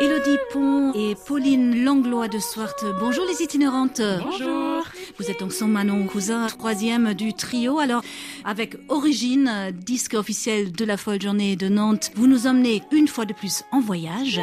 Elodie 0.00 0.38
Pont 0.52 0.92
et 0.92 1.14
Pauline 1.14 1.84
Langlois 1.84 2.26
de 2.26 2.40
Swart. 2.40 2.74
Bonjour 2.98 3.24
les 3.26 3.44
itinérantes. 3.44 4.00
Bonjour. 4.24 4.82
Vous 5.18 5.30
êtes 5.30 5.38
donc 5.38 5.52
son 5.52 5.68
Manon 5.68 6.04
Cousin, 6.06 6.48
troisième 6.48 7.14
du 7.14 7.32
trio. 7.32 7.78
Alors, 7.78 8.02
avec 8.44 8.76
Origine, 8.88 9.70
disque 9.72 10.14
officiel 10.14 10.72
de 10.72 10.84
la 10.84 10.96
folle 10.96 11.22
journée 11.22 11.54
de 11.54 11.68
Nantes, 11.68 12.10
vous 12.16 12.26
nous 12.26 12.48
emmenez 12.48 12.82
une 12.90 13.06
fois 13.06 13.24
de 13.24 13.32
plus 13.32 13.62
en 13.70 13.80
voyage. 13.80 14.40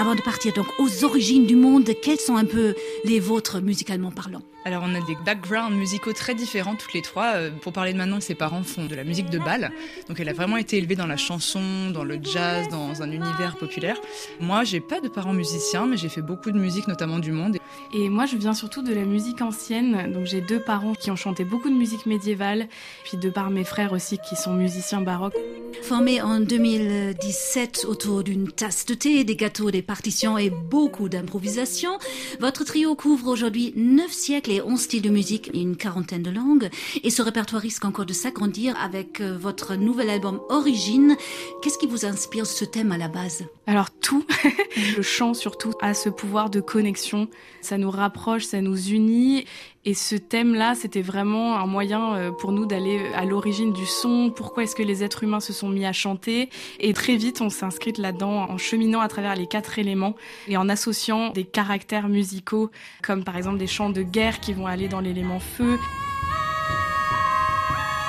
Avant 0.00 0.14
de 0.14 0.22
partir 0.22 0.54
donc 0.54 0.66
aux 0.78 1.04
origines 1.04 1.44
du 1.44 1.56
monde, 1.56 1.84
quels 2.02 2.18
sont 2.18 2.36
un 2.36 2.46
peu 2.46 2.74
les 3.04 3.20
vôtres 3.20 3.60
musicalement 3.60 4.10
parlant 4.10 4.40
alors 4.66 4.82
on 4.84 4.94
a 4.94 5.00
des 5.00 5.16
backgrounds 5.24 5.74
musicaux 5.74 6.12
très 6.12 6.34
différents 6.34 6.74
toutes 6.74 6.92
les 6.92 7.00
trois. 7.00 7.32
Euh, 7.36 7.50
pour 7.62 7.72
parler 7.72 7.94
de 7.94 7.98
Manon, 7.98 8.20
ses 8.20 8.34
parents 8.34 8.62
font 8.62 8.84
de 8.84 8.94
la 8.94 9.04
musique 9.04 9.30
de 9.30 9.38
bal. 9.38 9.72
Donc 10.06 10.20
elle 10.20 10.28
a 10.28 10.34
vraiment 10.34 10.58
été 10.58 10.76
élevée 10.76 10.96
dans 10.96 11.06
la 11.06 11.16
chanson, 11.16 11.90
dans 11.90 12.04
le 12.04 12.18
jazz, 12.22 12.68
dans 12.68 13.02
un 13.02 13.10
univers 13.10 13.56
populaire. 13.56 13.96
Moi, 14.38 14.64
j'ai 14.64 14.80
pas 14.80 15.00
de 15.00 15.08
parents 15.08 15.32
musiciens, 15.32 15.86
mais 15.86 15.96
j'ai 15.96 16.10
fait 16.10 16.20
beaucoup 16.20 16.50
de 16.50 16.58
musique, 16.58 16.88
notamment 16.88 17.20
du 17.20 17.32
monde. 17.32 17.56
Et 17.94 18.10
moi, 18.10 18.26
je 18.26 18.36
viens 18.36 18.52
surtout 18.52 18.82
de 18.82 18.92
la 18.92 19.06
musique 19.06 19.40
ancienne. 19.40 20.12
Donc 20.12 20.26
j'ai 20.26 20.42
deux 20.42 20.60
parents 20.60 20.92
qui 20.92 21.10
ont 21.10 21.16
chanté 21.16 21.44
beaucoup 21.44 21.70
de 21.70 21.74
musique 21.74 22.04
médiévale, 22.04 22.68
puis 23.04 23.16
de 23.16 23.30
par 23.30 23.48
mes 23.48 23.64
frères 23.64 23.94
aussi 23.94 24.18
qui 24.18 24.36
sont 24.36 24.52
musiciens 24.52 25.00
baroques. 25.00 25.38
Formé 25.82 26.20
en 26.20 26.40
2017 26.40 27.86
autour 27.88 28.22
d'une 28.22 28.50
tasse 28.50 28.86
de 28.86 28.94
thé, 28.94 29.24
des 29.24 29.36
gâteaux, 29.36 29.70
des 29.70 29.82
partitions 29.82 30.38
et 30.38 30.50
beaucoup 30.50 31.08
d'improvisation, 31.08 31.98
votre 32.38 32.64
trio 32.64 32.94
couvre 32.94 33.28
aujourd'hui 33.28 33.72
neuf 33.76 34.12
siècles 34.12 34.52
et 34.52 34.62
11 34.62 34.80
styles 34.80 35.02
de 35.02 35.10
musique 35.10 35.50
et 35.52 35.60
une 35.60 35.76
quarantaine 35.76 36.22
de 36.22 36.30
langues. 36.30 36.68
Et 37.02 37.10
ce 37.10 37.22
répertoire 37.22 37.62
risque 37.62 37.84
encore 37.84 38.06
de 38.06 38.12
s'agrandir 38.12 38.76
avec 38.80 39.20
euh, 39.20 39.36
votre 39.36 39.74
nouvel 39.74 40.10
album 40.10 40.40
Origine. 40.48 41.16
Qu'est-ce 41.62 41.78
qui 41.78 41.86
vous 41.86 42.04
inspire 42.04 42.46
ce 42.46 42.64
thème 42.64 42.92
à 42.92 42.98
la 42.98 43.08
base? 43.08 43.44
Alors 43.66 43.90
tout, 43.90 44.24
le 44.96 45.02
chant 45.02 45.34
surtout 45.34 45.72
a 45.80 45.94
ce 45.94 46.08
pouvoir 46.08 46.50
de 46.50 46.60
connexion. 46.60 47.28
Ça 47.62 47.78
nous 47.78 47.90
rapproche, 47.90 48.44
ça 48.44 48.60
nous 48.60 48.90
unit. 48.90 49.44
Et 49.86 49.94
ce 49.94 50.14
thème-là, 50.14 50.74
c'était 50.74 51.00
vraiment 51.00 51.56
un 51.56 51.66
moyen 51.66 52.14
euh, 52.14 52.30
pour 52.32 52.52
nous 52.52 52.66
d'aller 52.66 53.00
à 53.14 53.24
l'origine 53.24 53.72
du 53.72 53.86
son. 53.86 54.30
Pourquoi 54.30 54.64
est-ce 54.64 54.76
que 54.76 54.82
les 54.82 55.02
êtres 55.02 55.24
humains 55.24 55.40
se 55.40 55.54
sont 55.54 55.70
mis 55.70 55.86
à 55.86 55.92
chanter 55.92 56.50
Et 56.80 56.92
très 56.92 57.16
vite, 57.16 57.40
on 57.40 57.48
s'inscrit 57.48 57.92
là-dedans 57.96 58.50
en 58.50 58.58
cheminant 58.58 59.00
à 59.00 59.08
travers 59.08 59.34
les 59.36 59.46
quatre 59.46 59.78
éléments 59.78 60.16
et 60.48 60.58
en 60.58 60.68
associant 60.68 61.30
des 61.30 61.44
caractères 61.44 62.08
musicaux, 62.08 62.70
comme 63.02 63.24
par 63.24 63.38
exemple 63.38 63.56
des 63.56 63.66
chants 63.66 63.90
de 63.90 64.02
guerre 64.02 64.40
qui 64.40 64.52
vont 64.52 64.66
aller 64.66 64.88
dans 64.88 65.00
l'élément 65.00 65.40
feu 65.40 65.78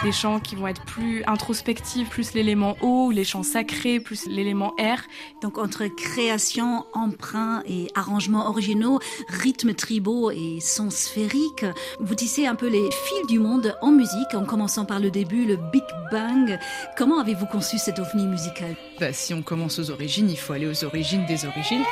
des 0.04 0.12
chants 0.12 0.40
qui 0.40 0.56
vont 0.56 0.68
être 0.68 0.84
plus 0.84 1.24
introspectifs, 1.28 2.10
plus 2.10 2.34
l'élément 2.34 2.76
eau, 2.82 3.12
les 3.12 3.24
chants 3.24 3.44
sacrés, 3.44 4.00
plus 4.00 4.26
l'élément 4.28 4.74
air. 4.78 5.04
Donc 5.42 5.58
entre 5.58 5.86
création, 5.86 6.86
emprunt 6.94 7.62
et 7.68 7.88
arrangements 7.96 8.48
originaux, 8.48 9.00
rythmes 9.28 9.74
tribaux 9.74 10.32
et 10.32 10.60
sons 10.60 10.90
sphériques, 10.90 11.66
vous 12.00 12.16
tissez 12.16 12.48
un 12.48 12.56
peu 12.56 12.68
les 12.68 12.90
fils 12.92 13.28
du 13.28 13.40
monde 13.40 13.76
en 13.82 13.92
musique, 13.92 14.34
en 14.34 14.46
commençant 14.46 14.86
par 14.86 15.00
le 15.00 15.12
début, 15.12 15.46
le 15.46 15.58
Big 15.58 15.84
Bang. 16.12 16.58
Comment 16.98 17.20
avez-vous 17.20 17.46
conçu 17.46 17.78
cet 17.78 18.00
ovni 18.00 18.26
musical 18.26 18.76
bah, 19.00 19.14
Si 19.14 19.34
on 19.34 19.42
commence 19.42 19.78
aux 19.80 19.92
origines, 19.92 20.30
il 20.30 20.38
faut 20.38 20.54
aller 20.54 20.68
aux 20.68 20.84
origines 20.84 21.26
des 21.26 21.46
origines. 21.46 21.84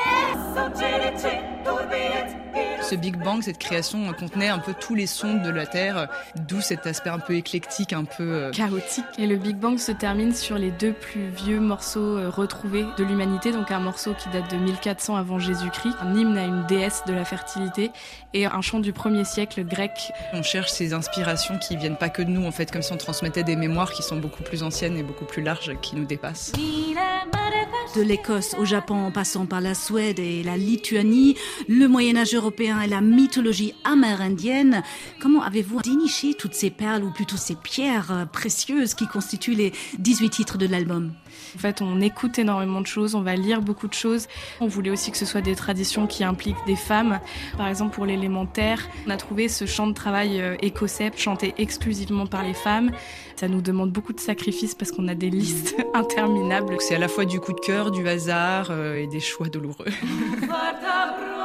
Ce 2.89 2.95
Big 2.95 3.17
Bang, 3.23 3.43
cette 3.43 3.59
création 3.59 4.11
contenait 4.13 4.47
un 4.47 4.57
peu 4.57 4.73
tous 4.73 4.95
les 4.95 5.05
sons 5.05 5.35
de 5.35 5.51
la 5.51 5.67
Terre, 5.67 6.07
d'où 6.47 6.59
cet 6.59 6.87
aspect 6.87 7.11
un 7.11 7.19
peu 7.19 7.35
éclectique, 7.35 7.93
un 7.93 8.03
peu 8.03 8.23
euh, 8.23 8.51
chaotique. 8.51 9.05
Et 9.19 9.27
le 9.27 9.35
Big 9.35 9.57
Bang 9.57 9.77
se 9.77 9.91
termine 9.91 10.33
sur 10.33 10.57
les 10.57 10.71
deux 10.71 10.93
plus 10.93 11.27
vieux 11.27 11.59
morceaux 11.59 12.17
euh, 12.17 12.31
retrouvés 12.31 12.85
de 12.97 13.03
l'humanité, 13.03 13.51
donc 13.51 13.69
un 13.69 13.77
morceau 13.77 14.15
qui 14.15 14.27
date 14.29 14.49
de 14.49 14.57
1400 14.57 15.17
avant 15.17 15.37
Jésus-Christ, 15.37 15.97
un 16.01 16.15
hymne 16.15 16.35
à 16.35 16.45
une 16.45 16.65
déesse 16.65 17.03
de 17.05 17.13
la 17.13 17.25
fertilité, 17.25 17.91
et 18.33 18.47
un 18.47 18.61
chant 18.61 18.79
du 18.79 18.91
premier 18.91 19.23
siècle 19.23 19.63
grec. 19.65 20.11
On 20.33 20.41
cherche 20.41 20.71
ces 20.71 20.93
inspirations 20.93 21.59
qui 21.59 21.77
viennent 21.77 21.95
pas 21.95 22.09
que 22.09 22.23
de 22.23 22.29
nous, 22.29 22.47
en 22.47 22.51
fait, 22.51 22.71
comme 22.71 22.81
si 22.81 22.91
on 22.91 22.97
transmettait 22.97 23.43
des 23.43 23.55
mémoires 23.55 23.91
qui 23.91 24.01
sont 24.01 24.17
beaucoup 24.17 24.41
plus 24.41 24.63
anciennes 24.63 24.97
et 24.97 25.03
beaucoup 25.03 25.25
plus 25.25 25.43
larges, 25.43 25.79
qui 25.83 25.95
nous 25.95 26.05
dépassent. 26.05 26.53
De 27.95 28.01
l'Écosse 28.01 28.55
au 28.59 28.65
Japon, 28.65 28.95
en 28.95 29.11
passant 29.11 29.45
par 29.45 29.61
la 29.61 29.73
Suède 29.73 30.19
et 30.19 30.43
la 30.43 30.57
Lituanie, 30.57 31.35
le 31.67 31.87
Moyen 31.87 32.17
Âge 32.17 32.35
européen 32.35 32.78
et 32.81 32.87
la 32.87 33.01
mythologie 33.01 33.73
amérindienne, 33.83 34.83
comment 35.19 35.43
avez-vous 35.43 35.81
déniché 35.81 36.33
toutes 36.33 36.53
ces 36.53 36.69
perles 36.69 37.03
ou 37.03 37.11
plutôt 37.11 37.37
ces 37.37 37.55
pierres 37.55 38.27
précieuses 38.31 38.93
qui 38.93 39.07
constituent 39.07 39.55
les 39.55 39.73
18 39.97 40.29
titres 40.29 40.57
de 40.57 40.67
l'album? 40.67 41.11
En 41.55 41.59
fait, 41.59 41.81
on 41.81 42.01
écoute 42.01 42.37
énormément 42.39 42.81
de 42.81 42.87
choses, 42.87 43.15
on 43.15 43.21
va 43.21 43.35
lire 43.35 43.61
beaucoup 43.61 43.87
de 43.87 43.93
choses. 43.93 44.27
On 44.59 44.67
voulait 44.67 44.89
aussi 44.89 45.11
que 45.11 45.17
ce 45.17 45.25
soit 45.25 45.41
des 45.41 45.55
traditions 45.55 46.07
qui 46.07 46.23
impliquent 46.23 46.63
des 46.67 46.75
femmes. 46.75 47.19
Par 47.57 47.67
exemple, 47.67 47.95
pour 47.95 48.05
l'élémentaire, 48.05 48.87
on 49.07 49.09
a 49.09 49.17
trouvé 49.17 49.47
ce 49.47 49.65
chant 49.65 49.87
de 49.87 49.93
travail 49.93 50.41
euh, 50.41 50.55
écossais 50.61 51.11
chanté 51.15 51.53
exclusivement 51.57 52.27
par 52.27 52.43
les 52.43 52.53
femmes. 52.53 52.91
Ça 53.35 53.47
nous 53.47 53.61
demande 53.61 53.91
beaucoup 53.91 54.13
de 54.13 54.19
sacrifices 54.19 54.75
parce 54.75 54.91
qu'on 54.91 55.07
a 55.07 55.15
des 55.15 55.29
listes 55.29 55.75
interminables. 55.93 56.75
C'est 56.79 56.95
à 56.95 56.99
la 56.99 57.07
fois 57.07 57.25
du 57.25 57.39
coup 57.39 57.53
de 57.53 57.59
cœur, 57.59 57.91
du 57.91 58.07
hasard 58.07 58.67
euh, 58.69 58.95
et 58.95 59.07
des 59.07 59.19
choix 59.19 59.47
douloureux. 59.47 59.85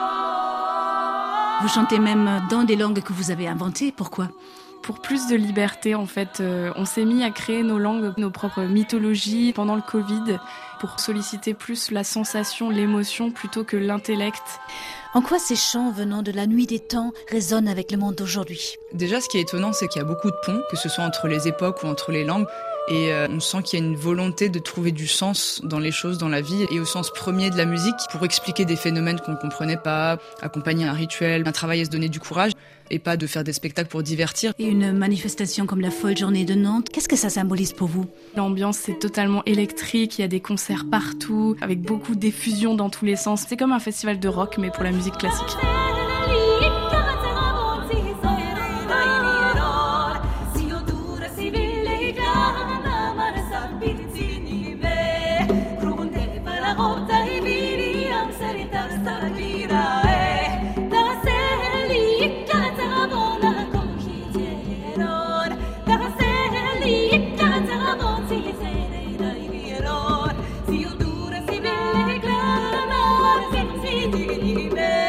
Vous 1.64 1.70
chantez 1.70 1.98
même 1.98 2.42
dans 2.50 2.62
des 2.62 2.76
langues 2.76 3.00
que 3.00 3.14
vous 3.14 3.30
avez 3.30 3.48
inventées. 3.48 3.90
Pourquoi? 3.90 4.28
Pour 4.82 5.00
plus 5.00 5.28
de 5.28 5.34
liberté, 5.34 5.94
en 5.94 6.04
fait, 6.04 6.40
euh, 6.40 6.70
on 6.76 6.84
s'est 6.84 7.06
mis 7.06 7.24
à 7.24 7.30
créer 7.30 7.62
nos 7.62 7.78
langues, 7.78 8.12
nos 8.18 8.28
propres 8.28 8.64
mythologies 8.64 9.54
pendant 9.54 9.74
le 9.74 9.80
Covid 9.80 10.38
pour 10.80 11.00
solliciter 11.00 11.54
plus 11.54 11.90
la 11.90 12.04
sensation, 12.04 12.70
l'émotion 12.70 13.30
plutôt 13.30 13.64
que 13.64 13.76
l'intellect. 13.76 14.42
En 15.14 15.22
quoi 15.22 15.38
ces 15.38 15.56
chants 15.56 15.92
venant 15.92 16.22
de 16.22 16.32
la 16.32 16.46
nuit 16.46 16.66
des 16.66 16.80
temps 16.80 17.12
résonnent 17.30 17.68
avec 17.68 17.92
le 17.92 17.98
monde 17.98 18.16
d'aujourd'hui? 18.16 18.74
Déjà, 18.92 19.20
ce 19.20 19.28
qui 19.28 19.38
est 19.38 19.42
étonnant, 19.42 19.72
c'est 19.72 19.86
qu'il 19.86 20.00
y 20.00 20.04
a 20.04 20.08
beaucoup 20.08 20.30
de 20.30 20.36
ponts, 20.44 20.60
que 20.70 20.76
ce 20.76 20.88
soit 20.88 21.04
entre 21.04 21.28
les 21.28 21.46
époques 21.46 21.82
ou 21.84 21.86
entre 21.86 22.10
les 22.10 22.24
langues. 22.24 22.46
Et 22.88 23.12
euh, 23.12 23.28
on 23.30 23.40
sent 23.40 23.62
qu'il 23.62 23.78
y 23.78 23.82
a 23.82 23.84
une 23.86 23.96
volonté 23.96 24.50
de 24.50 24.58
trouver 24.58 24.92
du 24.92 25.06
sens 25.06 25.62
dans 25.64 25.78
les 25.78 25.92
choses, 25.92 26.18
dans 26.18 26.28
la 26.28 26.42
vie, 26.42 26.66
et 26.70 26.80
au 26.80 26.84
sens 26.84 27.10
premier 27.10 27.48
de 27.48 27.56
la 27.56 27.64
musique, 27.64 27.94
pour 28.10 28.24
expliquer 28.24 28.66
des 28.66 28.76
phénomènes 28.76 29.20
qu'on 29.20 29.32
ne 29.32 29.38
comprenait 29.38 29.78
pas, 29.78 30.18
accompagner 30.42 30.84
un 30.84 30.92
rituel, 30.92 31.44
un 31.46 31.52
travail 31.52 31.80
à 31.80 31.84
se 31.86 31.90
donner 31.90 32.10
du 32.10 32.20
courage, 32.20 32.52
et 32.90 32.98
pas 32.98 33.16
de 33.16 33.26
faire 33.26 33.44
des 33.44 33.54
spectacles 33.54 33.88
pour 33.88 34.02
divertir. 34.02 34.52
Et 34.58 34.66
une 34.66 34.92
manifestation 34.92 35.64
comme 35.64 35.80
la 35.80 35.90
folle 35.90 36.18
journée 36.18 36.44
de 36.44 36.54
Nantes, 36.54 36.88
qu'est-ce 36.92 37.08
que 37.08 37.16
ça 37.16 37.30
symbolise 37.30 37.72
pour 37.72 37.88
vous? 37.88 38.06
L'ambiance, 38.36 38.76
c'est 38.76 38.98
totalement 38.98 39.42
électrique, 39.46 40.18
il 40.18 40.22
y 40.22 40.24
a 40.24 40.28
des 40.28 40.40
concerts 40.40 40.63
partout, 40.90 41.56
avec 41.60 41.82
beaucoup 41.82 42.14
d'effusion 42.14 42.74
dans 42.74 42.90
tous 42.90 43.04
les 43.04 43.16
sens. 43.16 43.44
C'est 43.48 43.56
comme 43.56 43.72
un 43.72 43.78
festival 43.78 44.18
de 44.18 44.28
rock, 44.28 44.56
mais 44.58 44.70
pour 44.70 44.84
la 44.84 44.92
musique 44.92 45.18
classique. 45.18 45.56
Amen. 74.44 75.03